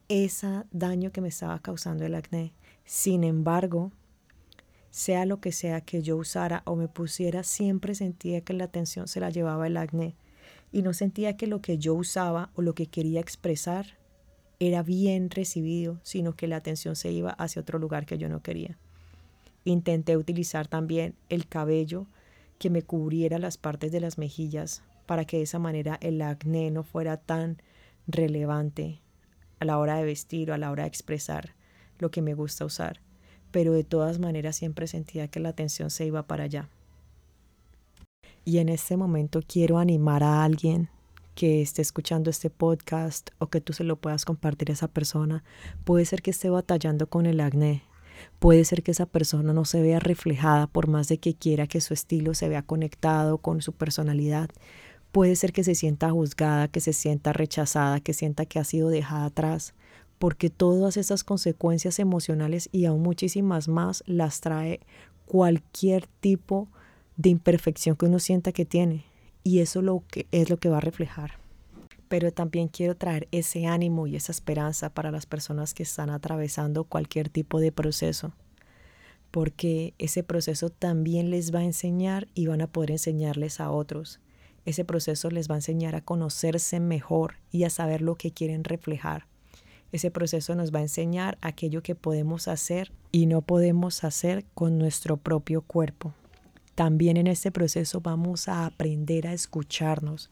ese 0.09 0.65
daño 0.73 1.13
que 1.13 1.21
me 1.21 1.29
estaba 1.29 1.61
causando 1.61 2.05
el 2.05 2.17
acné. 2.17 2.53
Sin 2.85 3.23
embargo, 3.23 3.93
sea 4.91 5.25
lo 5.25 5.41
que 5.41 5.53
sea 5.53 5.83
que 5.83 6.03
yo 6.03 6.17
usara 6.17 6.63
o 6.67 6.75
me 6.75 6.89
pusiera, 6.89 7.45
siempre 7.45 7.95
sentía 7.95 8.41
que 8.41 8.55
la 8.55 8.65
atención 8.65 9.07
se 9.07 9.21
la 9.21 9.31
llevaba 9.31 9.69
el 9.69 9.77
acné 9.77 10.17
y 10.73 10.83
no 10.83 10.93
sentía 10.93 11.37
que 11.37 11.47
lo 11.47 11.63
que 11.63 11.79
yo 11.79 11.95
usaba 11.95 12.51
o 12.57 12.63
lo 12.63 12.75
que 12.75 12.89
quería 12.89 13.21
expresar 13.21 13.99
era 14.59 14.83
bien 14.83 15.31
recibido, 15.31 16.01
sino 16.03 16.35
que 16.35 16.49
la 16.49 16.57
atención 16.57 16.97
se 16.97 17.13
iba 17.13 17.31
hacia 17.31 17.63
otro 17.63 17.79
lugar 17.79 18.05
que 18.05 18.19
yo 18.19 18.29
no 18.29 18.43
quería. 18.43 18.77
Intenté 19.65 20.17
utilizar 20.17 20.67
también 20.67 21.15
el 21.29 21.47
cabello 21.47 22.09
que 22.63 22.71
me 22.71 22.83
cubriera 22.83 23.41
las 23.41 23.57
partes 23.57 23.91
de 23.91 23.99
las 23.99 24.19
mejillas 24.19 24.85
para 25.07 25.25
que 25.25 25.39
de 25.39 25.43
esa 25.43 25.59
manera 25.59 25.99
el 26.01 26.23
acné 26.23 26.71
no 26.71 26.85
fuera 26.85 27.17
tan 27.17 27.61
relevante 28.07 29.01
a 29.59 29.65
la 29.65 29.81
hora 29.81 29.97
de 29.97 30.05
vestir 30.05 30.49
o 30.49 30.55
a 30.55 30.59
la 30.59 30.71
hora 30.71 30.85
de 30.85 30.89
expresar 30.89 31.57
lo 31.99 32.13
que 32.13 32.23
me 32.23 32.35
gusta 32.35 32.65
usar. 32.65 33.01
Pero 33.51 33.73
de 33.73 33.83
todas 33.83 34.21
maneras 34.21 34.55
siempre 34.55 34.87
sentía 34.87 35.27
que 35.27 35.41
la 35.41 35.49
atención 35.49 35.91
se 35.91 36.07
iba 36.07 36.29
para 36.29 36.45
allá. 36.45 36.69
Y 38.45 38.59
en 38.59 38.69
este 38.69 38.97
momento 38.97 39.41
quiero 39.45 39.79
animar 39.79 40.23
a 40.23 40.45
alguien 40.45 40.89
que 41.35 41.63
esté 41.63 41.83
escuchando 41.83 42.31
este 42.31 42.49
podcast 42.49 43.31
o 43.41 43.49
que 43.49 43.61
tú 43.61 43.73
se 43.73 43.83
lo 43.83 43.97
puedas 43.97 44.25
compartir 44.25 44.71
a 44.71 44.75
esa 44.75 44.87
persona. 44.87 45.43
Puede 45.83 46.05
ser 46.05 46.23
que 46.23 46.31
esté 46.31 46.49
batallando 46.49 47.09
con 47.09 47.27
el 47.27 47.41
acné. 47.41 47.83
Puede 48.39 48.65
ser 48.65 48.83
que 48.83 48.91
esa 48.91 49.07
persona 49.07 49.53
no 49.53 49.65
se 49.65 49.83
vea 49.83 49.99
reflejada 49.99 50.67
por 50.67 50.89
más 50.89 51.09
de 51.09 51.19
que 51.19 51.35
quiera 51.35 51.67
que 51.67 51.81
su 51.81 51.95
estilo 51.95 52.35
se 52.35 52.49
vea 52.49 52.63
conectado 52.63 53.39
con 53.39 53.63
su 53.63 53.73
personalidad. 53.73 54.51
Puede 55.13 55.37
ser 55.37 55.53
que 55.53 55.65
se 55.65 55.75
sienta 55.75 56.11
juzgada, 56.11 56.69
que 56.69 56.81
se 56.81 56.93
sienta 56.93 57.33
rechazada, 57.33 58.01
que 58.01 58.15
sienta 58.15 58.47
que 58.47 58.59
ha 58.59 58.65
sido 58.65 58.89
dejada 58.89 59.27
atrás, 59.27 59.75
porque 60.19 60.51
todas 60.51 60.97
esas 60.97 61.25
consecuencias 61.25 61.99
emocionales 61.99 62.69
y 62.73 62.87
aún 62.87 63.03
muchísimas 63.03 63.69
más 63.69 64.03
las 64.07 64.41
trae 64.41 64.81
cualquier 65.27 66.07
tipo 66.21 66.69
de 67.17 67.29
imperfección 67.31 67.97
que 67.97 68.07
uno 68.07 68.19
sienta 68.19 68.53
que 68.53 68.65
tiene 68.65 69.05
y 69.45 69.59
eso 69.59 69.81
es 70.31 70.51
lo 70.51 70.57
que 70.57 70.69
va 70.69 70.79
a 70.79 70.81
reflejar. 70.81 71.42
Pero 72.13 72.31
también 72.31 72.69
quiero 72.69 72.95
traer 72.95 73.27
ese 73.33 73.65
ánimo 73.65 74.07
y 74.07 74.17
esa 74.17 74.33
esperanza 74.33 74.91
para 74.91 75.11
las 75.11 75.25
personas 75.25 75.73
que 75.73 75.83
están 75.83 76.11
atravesando 76.11 76.85
cualquier 76.85 77.31
tipo 77.31 77.59
de 77.59 77.73
proceso, 77.73 78.35
porque 79.31 79.95
ese 79.97 80.23
proceso 80.23 80.69
también 80.69 81.31
les 81.31 81.55
va 81.55 81.61
a 81.61 81.65
enseñar 81.65 82.29
y 82.35 82.49
van 82.49 82.61
a 82.61 82.67
poder 82.67 82.91
enseñarles 82.91 83.61
a 83.61 83.71
otros. 83.71 84.21
Ese 84.67 84.85
proceso 84.85 85.31
les 85.31 85.51
va 85.51 85.55
a 85.55 85.59
enseñar 85.61 85.95
a 85.95 86.03
conocerse 86.03 86.81
mejor 86.81 87.37
y 87.51 87.65
a 87.65 87.71
saber 87.71 88.03
lo 88.03 88.17
que 88.17 88.31
quieren 88.31 88.65
reflejar. 88.65 89.27
Ese 89.91 90.11
proceso 90.11 90.55
nos 90.55 90.71
va 90.71 90.81
a 90.81 90.83
enseñar 90.83 91.39
aquello 91.41 91.83
que 91.83 91.95
podemos 91.95 92.47
hacer 92.47 92.93
y 93.11 93.25
no 93.25 93.41
podemos 93.41 94.05
hacer 94.05 94.45
con 94.53 94.77
nuestro 94.77 95.17
propio 95.17 95.63
cuerpo. 95.63 96.13
También 96.75 97.19
en 97.19 97.27
este 97.27 97.51
proceso 97.51 98.01
vamos 98.01 98.49
a 98.49 98.65
aprender 98.65 99.27
a 99.27 99.35
escucharnos, 99.35 100.31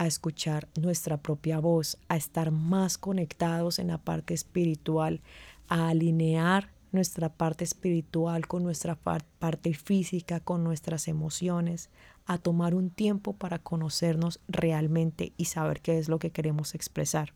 a 0.00 0.06
escuchar 0.06 0.66
nuestra 0.80 1.18
propia 1.18 1.58
voz, 1.58 1.98
a 2.08 2.16
estar 2.16 2.50
más 2.52 2.96
conectados 2.96 3.78
en 3.78 3.88
la 3.88 3.98
parte 3.98 4.32
espiritual, 4.32 5.20
a 5.68 5.90
alinear 5.90 6.70
nuestra 6.90 7.28
parte 7.28 7.64
espiritual 7.64 8.46
con 8.46 8.62
nuestra 8.62 8.94
parte 8.94 9.74
física, 9.74 10.40
con 10.40 10.64
nuestras 10.64 11.06
emociones, 11.06 11.90
a 12.24 12.38
tomar 12.38 12.74
un 12.74 12.88
tiempo 12.88 13.34
para 13.34 13.58
conocernos 13.58 14.40
realmente 14.48 15.34
y 15.36 15.44
saber 15.44 15.82
qué 15.82 15.98
es 15.98 16.08
lo 16.08 16.18
que 16.18 16.30
queremos 16.30 16.74
expresar. 16.74 17.34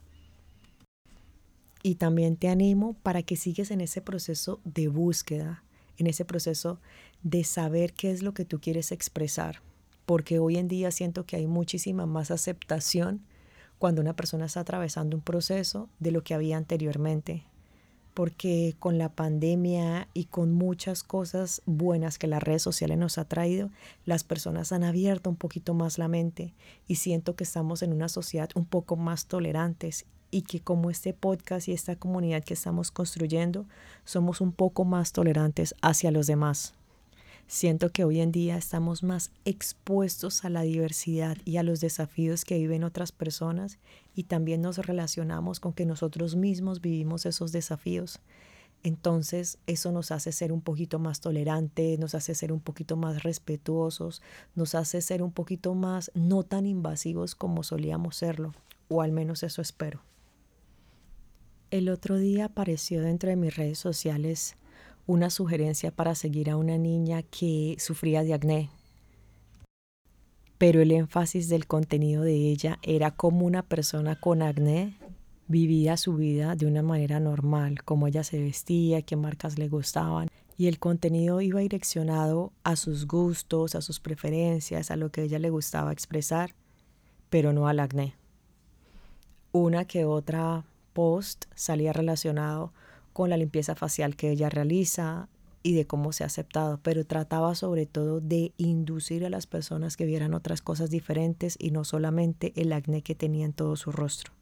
Y 1.83 1.97
también 1.97 2.39
te 2.39 2.49
animo 2.49 2.95
para 3.03 3.23
que 3.23 3.37
sigas 3.37 3.73
en 3.73 3.83
ese 3.83 4.01
proceso 4.01 4.63
de 4.65 4.89
búsqueda, 4.89 5.65
en 5.99 6.07
ese 6.07 6.25
proceso 6.25 6.81
de 7.23 7.45
saber 7.45 7.93
qué 7.93 8.11
es 8.11 8.23
lo 8.23 8.33
que 8.33 8.47
tú 8.47 8.59
quieres 8.59 8.91
expresar, 8.91 9.61
porque 10.07 10.39
hoy 10.39 10.57
en 10.57 10.69
día 10.69 10.91
siento 10.91 11.25
que 11.27 11.37
hay 11.37 11.47
muchísima 11.47 12.07
más 12.07 12.31
aceptación 12.31 13.23
cuando 13.79 14.01
una 14.01 14.15
persona 14.15 14.47
está 14.47 14.61
atravesando 14.61 15.17
un 15.17 15.23
proceso 15.23 15.89
de 15.99 16.11
lo 16.11 16.23
que 16.23 16.35
había 16.35 16.57
anteriormente, 16.57 17.45
porque 18.15 18.77
con 18.79 18.99
la 18.99 19.11
pandemia 19.11 20.09
y 20.15 20.27
con 20.27 20.53
muchas 20.53 21.03
cosas 21.03 21.63
buenas 21.67 22.19
que 22.19 22.29
las 22.29 22.43
redes 22.43 22.63
sociales 22.63 22.97
nos 22.97 23.19
ha 23.19 23.25
traído, 23.25 23.71
las 24.05 24.25
personas 24.25 24.73
han 24.73 24.85
abierto 24.85 25.29
un 25.29 25.37
poquito 25.37 25.75
más 25.75 25.99
la 25.99 26.09
mente 26.09 26.55
y 26.87 26.97
siento 26.97 27.35
que 27.35 27.45
estamos 27.45 27.83
en 27.83 27.93
una 27.93 28.09
sociedad 28.09 28.49
un 28.55 28.65
poco 28.65 28.97
más 28.97 29.27
tolerantes 29.27 30.07
y 30.31 30.43
que 30.43 30.61
como 30.61 30.91
este 30.91 31.13
podcast 31.13 31.69
y 31.69 31.73
esta 31.73 31.97
comunidad 31.97 32.43
que 32.43 32.55
estamos 32.55 32.91
construyendo, 32.91 33.67
somos 34.05 34.41
un 34.41 34.53
poco 34.53 34.85
más 34.85 35.13
tolerantes 35.13 35.75
hacia 35.81 36.11
los 36.11 36.27
demás. 36.27 36.75
Siento 37.47 37.91
que 37.91 38.05
hoy 38.05 38.21
en 38.21 38.33
día 38.33 38.57
estamos 38.57 39.03
más 39.03 39.31
expuestos 39.45 40.45
a 40.45 40.49
la 40.49 40.63
diversidad 40.63 41.37
y 41.45 41.59
a 41.59 41.63
los 41.63 41.81
desafíos 41.81 42.45
que 42.45 42.59
viven 42.59 42.85
otras 42.85 43.13
personas 43.13 43.79
y 44.15 44.25
también 44.25 44.63
nos 44.63 44.79
relacionamos 44.79 45.61
con 45.61 45.75
que 45.75 45.85
nosotros 45.85 46.37
mismos 46.37 46.81
vivimos 46.81 47.27
esos 47.27 47.53
desafíos. 47.53 48.21
Entonces 48.83 49.59
eso 49.67 49.93
nos 49.93 50.11
hace 50.11 50.33
ser 50.33 50.53
un 50.53 50.63
poquito 50.63 50.99
más 50.99 51.21
tolerantes, 51.21 51.99
nos 51.99 52.15
hace 52.15 52.35
ser 52.35 52.51
un 52.51 52.61
poquito 52.61 52.97
más 52.97 53.23
respetuosos, 53.23 54.23
nos 54.55 54.75
hace 54.75 55.01
ser 55.01 55.23
un 55.23 55.33
poquito 55.33 55.75
más 55.75 56.11
no 56.15 56.43
tan 56.45 56.67
invasivos 56.67 57.35
como 57.35 57.63
solíamos 57.63 58.17
serlo, 58.17 58.53
o 58.89 59.03
al 59.03 59.13
menos 59.13 59.43
eso 59.43 59.63
espero. 59.63 60.03
El 61.71 61.89
otro 61.89 62.19
día 62.19 62.47
apareció 62.47 63.03
dentro 63.03 63.31
de 63.31 63.37
mis 63.37 63.57
redes 63.57 63.79
sociales 63.79 64.57
una 65.07 65.31
sugerencia 65.31 65.91
para 65.91 66.15
seguir 66.15 66.51
a 66.51 66.57
una 66.57 66.79
niña 66.79 67.23
que 67.23 67.77
sufría 67.79 68.23
de 68.23 68.35
acné. 68.35 68.71
Pero 70.59 70.81
el 70.81 70.93
énfasis 70.93 71.49
del 71.49 71.67
contenido 71.67 72.23
de 72.23 72.35
ella 72.35 72.79
era 72.83 73.11
cómo 73.11 73.45
una 73.45 73.63
persona 73.63 74.19
con 74.19 74.41
acné 74.41 74.97
vivía 75.47 75.97
su 75.97 76.15
vida 76.15 76.57
de 76.57 76.67
una 76.67 76.83
manera 76.83 77.21
normal, 77.21 77.83
cómo 77.85 78.07
ella 78.07 78.25
se 78.25 78.41
vestía, 78.41 79.03
qué 79.03 79.17
marcas 79.17 79.59
le 79.59 79.69
gustaban. 79.69 80.29
Y 80.57 80.69
el 80.69 80.79
contenido 80.79 81.41
iba 81.41 81.61
direccionado 81.61 82.53
a 82.63 82.77
sus 82.77 83.07
gustos, 83.07 83.75
a 83.75 83.83
sus 83.83 84.01
preferencias, 84.01 84.91
a 84.91 84.97
lo 84.97 85.11
que 85.11 85.25
ella 85.25 85.39
le 85.39 85.51
gustaba 85.51 85.93
expresar, 85.93 86.55
pero 87.29 87.53
no 87.53 87.67
al 87.67 87.81
acné. 87.81 88.15
Una 89.53 89.85
que 89.85 90.05
otra 90.05 90.65
post 90.93 91.47
salía 91.55 91.93
relacionado 91.93 92.73
con 93.15 93.31
la 93.31 93.39
limpieza 93.39 93.75
facial 93.75 94.17
que 94.17 94.31
ella 94.31 94.51
realiza 94.51 95.29
y 95.63 95.73
de 95.75 95.87
cómo 95.87 96.13
se 96.13 96.25
ha 96.25 96.27
aceptado, 96.27 96.79
pero 96.83 97.07
trataba 97.07 97.55
sobre 97.55 97.87
todo 97.87 98.21
de 98.21 98.53
inducir 98.59 99.25
a 99.25 99.31
las 99.31 99.47
personas 99.47 99.97
que 99.97 100.05
vieran 100.05 100.35
otras 100.35 100.61
cosas 100.61 100.91
diferentes 100.91 101.57
y 101.59 101.71
no 101.71 101.85
solamente 101.85 102.53
el 102.57 102.73
acné 102.73 103.01
que 103.01 103.15
tenía 103.15 103.47
en 103.47 103.55
todo 103.55 103.77
su 103.77 103.93
rostro. 103.93 104.33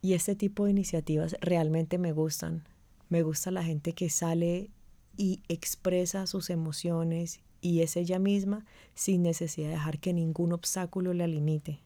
Y 0.00 0.12
este 0.12 0.36
tipo 0.36 0.66
de 0.66 0.70
iniciativas 0.70 1.34
realmente 1.40 1.98
me 1.98 2.12
gustan. 2.12 2.68
Me 3.08 3.22
gusta 3.22 3.50
la 3.50 3.64
gente 3.64 3.94
que 3.94 4.10
sale 4.10 4.70
y 5.16 5.40
expresa 5.48 6.28
sus 6.28 6.50
emociones 6.50 7.40
y 7.60 7.80
es 7.80 7.96
ella 7.96 8.20
misma 8.20 8.64
sin 8.94 9.22
necesidad 9.22 9.68
de 9.68 9.74
dejar 9.74 9.98
que 9.98 10.12
ningún 10.12 10.52
obstáculo 10.52 11.14
la 11.14 11.26
limite 11.26 11.80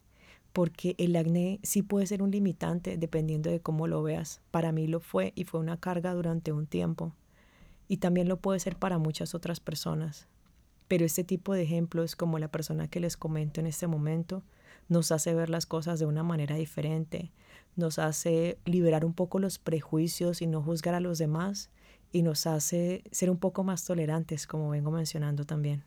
porque 0.52 0.94
el 0.99 1.16
acné 1.16 1.61
sí 1.62 1.82
puede 1.82 2.06
ser 2.06 2.23
un 2.23 2.30
limitante 2.30 2.97
dependiendo 2.97 3.50
de 3.50 3.61
cómo 3.61 3.87
lo 3.87 4.02
veas. 4.02 4.40
Para 4.50 4.73
mí 4.73 4.87
lo 4.87 5.00
fue 5.00 5.32
y 5.35 5.44
fue 5.44 5.61
una 5.61 5.78
carga 5.78 6.12
durante 6.14 6.52
un 6.52 6.66
tiempo. 6.66 7.12
Y 7.88 7.99
también 7.99 8.28
lo 8.28 8.38
puede 8.38 8.61
ser 8.61 8.76
para 8.76 8.99
muchas 8.99 9.35
otras 9.35 9.61
personas. 9.61 10.28
Pero 10.88 11.04
este 11.04 11.25
tipo 11.25 11.54
de 11.54 11.62
ejemplos, 11.62 12.16
como 12.16 12.38
la 12.38 12.49
persona 12.49 12.88
que 12.88 13.00
les 13.00 13.16
comento 13.16 13.61
en 13.61 13.66
este 13.66 13.87
momento, 13.87 14.42
nos 14.88 15.11
hace 15.11 15.35
ver 15.35 15.49
las 15.49 15.66
cosas 15.66 15.99
de 15.99 16.06
una 16.06 16.23
manera 16.23 16.56
diferente, 16.56 17.30
nos 17.76 17.99
hace 17.99 18.59
liberar 18.66 19.04
un 19.04 19.14
poco 19.14 19.38
los 19.38 19.59
prejuicios 19.59 20.42
y 20.42 20.47
no 20.47 20.62
juzgar 20.62 20.94
a 20.94 21.00
los 21.00 21.18
demás 21.18 21.71
y 22.12 22.23
nos 22.23 22.47
hace 22.47 23.04
ser 23.11 23.30
un 23.30 23.38
poco 23.38 23.64
más 23.64 23.85
tolerantes, 23.85 24.47
como 24.47 24.68
vengo 24.68 24.90
mencionando 24.90 25.44
también. 25.44 25.82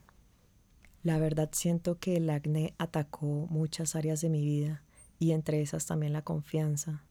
La 1.06 1.20
verdad 1.20 1.50
siento 1.52 2.00
que 2.00 2.16
el 2.16 2.28
acné 2.28 2.74
atacó 2.78 3.46
muchas 3.48 3.94
áreas 3.94 4.20
de 4.22 4.28
mi 4.28 4.44
vida 4.44 4.82
y 5.20 5.30
entre 5.30 5.62
esas 5.62 5.86
también 5.86 6.12
la 6.12 6.22
confianza, 6.22 7.04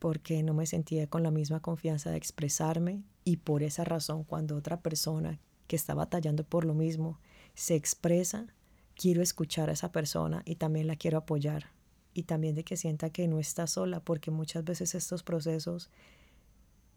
porque 0.00 0.42
no 0.42 0.52
me 0.52 0.66
sentía 0.66 1.06
con 1.06 1.22
la 1.22 1.30
misma 1.30 1.60
confianza 1.60 2.10
de 2.10 2.16
expresarme 2.16 3.04
y 3.22 3.36
por 3.36 3.62
esa 3.62 3.84
razón 3.84 4.24
cuando 4.24 4.56
otra 4.56 4.80
persona 4.80 5.38
que 5.68 5.76
está 5.76 5.94
batallando 5.94 6.42
por 6.42 6.64
lo 6.64 6.74
mismo, 6.74 7.20
se 7.54 7.76
expresa, 7.76 8.48
quiero 8.96 9.22
escuchar 9.22 9.70
a 9.70 9.74
esa 9.74 9.92
persona 9.92 10.42
y 10.44 10.56
también 10.56 10.88
la 10.88 10.96
quiero 10.96 11.18
apoyar. 11.18 11.66
Y 12.14 12.24
también 12.24 12.56
de 12.56 12.64
que 12.64 12.76
sienta 12.76 13.10
que 13.10 13.28
no 13.28 13.38
está 13.38 13.68
sola, 13.68 14.00
porque 14.00 14.32
muchas 14.32 14.64
veces 14.64 14.92
estos 14.96 15.22
procesos 15.22 15.88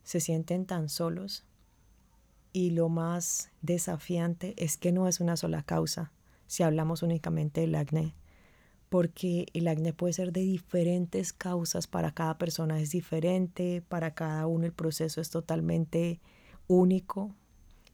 se 0.01 0.19
sienten 0.19 0.65
tan 0.65 0.89
solos. 0.89 1.43
Y 2.57 2.71
lo 2.71 2.89
más 2.89 3.51
desafiante 3.61 4.55
es 4.57 4.77
que 4.77 4.91
no 4.91 5.07
es 5.07 5.19
una 5.19 5.37
sola 5.37 5.61
causa, 5.61 6.11
si 6.47 6.63
hablamos 6.63 7.03
únicamente 7.03 7.61
del 7.61 7.75
acné, 7.75 8.15
porque 8.89 9.45
el 9.53 9.67
acné 9.67 9.93
puede 9.93 10.13
ser 10.13 10.31
de 10.31 10.41
diferentes 10.41 11.33
causas, 11.33 11.85
para 11.85 12.13
cada 12.13 12.39
persona 12.39 12.79
es 12.79 12.89
diferente, 12.89 13.83
para 13.87 14.15
cada 14.15 14.47
uno 14.47 14.65
el 14.65 14.73
proceso 14.73 15.21
es 15.21 15.29
totalmente 15.29 16.19
único, 16.65 17.35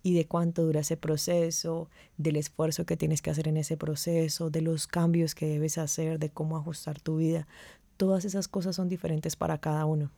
y 0.02 0.14
de 0.14 0.28
cuánto 0.30 0.64
dura 0.64 0.80
ese 0.80 0.96
proceso, 0.96 1.90
del 2.16 2.38
esfuerzo 2.38 2.86
que 2.86 2.96
tienes 2.96 3.22
que 3.22 3.32
hacer 3.32 3.50
en 3.50 3.58
ese 3.58 3.76
proceso, 3.76 4.50
de 4.50 4.62
los 4.62 4.88
cambios 4.88 5.36
que 5.36 5.46
debes 5.46 5.78
hacer, 5.78 6.20
de 6.20 6.30
cómo 6.30 6.56
ajustar 6.56 7.02
tu 7.02 7.18
vida. 7.18 7.50
Todas 7.98 8.24
esas 8.24 8.48
cosas 8.48 8.78
son 8.78 8.88
diferentes 8.88 9.36
para 9.36 9.58
cada 9.58 9.84
uno. 9.84 10.10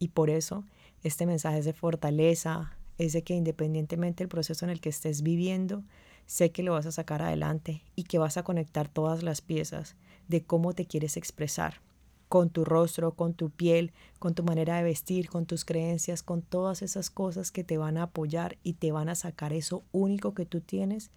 Y 0.00 0.08
por 0.08 0.30
eso 0.30 0.64
este 1.04 1.26
mensaje 1.26 1.58
es 1.58 1.64
de 1.64 1.74
fortaleza, 1.74 2.76
es 2.98 3.12
de 3.12 3.22
que 3.22 3.34
independientemente 3.34 4.24
del 4.24 4.28
proceso 4.28 4.64
en 4.64 4.70
el 4.70 4.80
que 4.80 4.88
estés 4.88 5.22
viviendo, 5.22 5.84
sé 6.26 6.50
que 6.50 6.62
lo 6.62 6.72
vas 6.72 6.86
a 6.86 6.92
sacar 6.92 7.22
adelante 7.22 7.82
y 7.96 8.04
que 8.04 8.18
vas 8.18 8.36
a 8.36 8.42
conectar 8.42 8.88
todas 8.88 9.22
las 9.22 9.40
piezas 9.40 9.96
de 10.28 10.42
cómo 10.44 10.74
te 10.74 10.86
quieres 10.86 11.16
expresar 11.16 11.80
con 12.28 12.50
tu 12.50 12.64
rostro, 12.64 13.14
con 13.14 13.32
tu 13.32 13.50
piel, 13.50 13.92
con 14.18 14.34
tu 14.34 14.42
manera 14.42 14.76
de 14.76 14.82
vestir, 14.82 15.30
con 15.30 15.46
tus 15.46 15.64
creencias, 15.64 16.22
con 16.22 16.42
todas 16.42 16.82
esas 16.82 17.08
cosas 17.08 17.50
que 17.50 17.64
te 17.64 17.78
van 17.78 17.96
a 17.96 18.04
apoyar 18.04 18.58
y 18.62 18.74
te 18.74 18.92
van 18.92 19.08
a 19.08 19.14
sacar 19.14 19.52
eso 19.52 19.84
único 19.92 20.34
que 20.34 20.44
tú 20.44 20.60
tienes, 20.60 21.10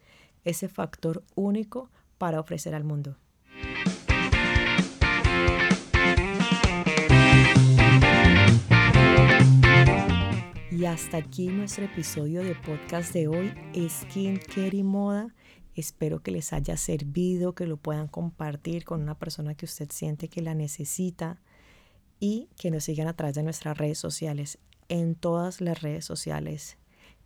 ese 0.45 0.69
factor 0.69 1.23
único 1.35 1.89
para 2.17 2.39
ofrecer 2.39 2.73
al 2.73 2.83
mundo. 2.83 3.17
Y 10.81 10.87
hasta 10.87 11.17
aquí 11.17 11.49
nuestro 11.49 11.85
episodio 11.85 12.41
de 12.41 12.55
podcast 12.55 13.13
de 13.13 13.27
hoy, 13.27 13.53
Skin 13.87 14.39
Care 14.39 14.75
y 14.75 14.81
Moda. 14.81 15.31
Espero 15.75 16.23
que 16.23 16.31
les 16.31 16.53
haya 16.53 16.75
servido, 16.75 17.53
que 17.53 17.67
lo 17.67 17.77
puedan 17.77 18.07
compartir 18.07 18.83
con 18.83 18.99
una 19.03 19.13
persona 19.13 19.53
que 19.53 19.65
usted 19.65 19.91
siente 19.91 20.27
que 20.27 20.41
la 20.41 20.55
necesita 20.55 21.39
y 22.19 22.49
que 22.57 22.71
nos 22.71 22.85
sigan 22.85 23.07
a 23.07 23.15
través 23.15 23.35
de 23.35 23.43
nuestras 23.43 23.77
redes 23.77 23.99
sociales, 23.99 24.57
en 24.89 25.13
todas 25.13 25.61
las 25.61 25.83
redes 25.83 26.03
sociales, 26.03 26.79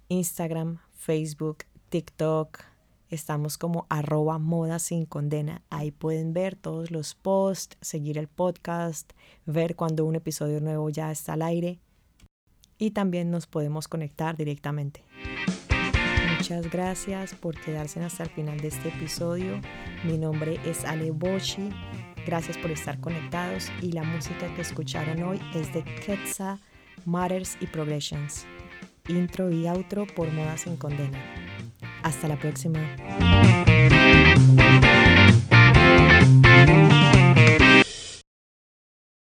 Instagram, 0.09 0.79
Facebook, 0.93 1.59
TikTok. 1.87 2.59
Estamos 3.09 3.57
como 3.57 3.85
arroba 3.87 4.37
moda 4.37 4.79
sin 4.79 5.05
condena. 5.05 5.63
Ahí 5.69 5.91
pueden 5.91 6.33
ver 6.33 6.57
todos 6.57 6.91
los 6.91 7.15
posts, 7.15 7.77
seguir 7.79 8.17
el 8.17 8.27
podcast, 8.27 9.13
ver 9.45 9.77
cuando 9.77 10.03
un 10.03 10.15
episodio 10.15 10.59
nuevo 10.59 10.89
ya 10.89 11.09
está 11.09 11.33
al 11.33 11.41
aire 11.41 11.79
y 12.77 12.91
también 12.91 13.31
nos 13.31 13.47
podemos 13.47 13.87
conectar 13.87 14.35
directamente. 14.35 15.03
Muchas 16.37 16.69
gracias 16.69 17.33
por 17.33 17.59
quedarse 17.59 18.03
hasta 18.03 18.23
el 18.23 18.29
final 18.29 18.59
de 18.59 18.67
este 18.67 18.89
episodio. 18.89 19.59
Mi 20.03 20.17
nombre 20.17 20.59
es 20.65 20.85
Ale 20.85 21.11
Boshi. 21.11 21.69
Gracias 22.25 22.57
por 22.57 22.71
estar 22.71 22.99
conectados 22.99 23.71
y 23.81 23.91
la 23.91 24.03
música 24.03 24.53
que 24.53 24.61
escucharon 24.61 25.23
hoy 25.23 25.39
es 25.53 25.73
de 25.73 25.83
Ketsa, 25.83 26.59
Matters 27.05 27.57
y 27.61 27.67
Progressions. 27.67 28.45
Intro 29.07 29.51
y 29.51 29.67
outro 29.67 30.07
por 30.07 30.31
Moda 30.31 30.57
sin 30.57 30.77
Condena. 30.77 31.19
Hasta 32.03 32.27
la 32.27 32.37
próxima. 32.37 32.79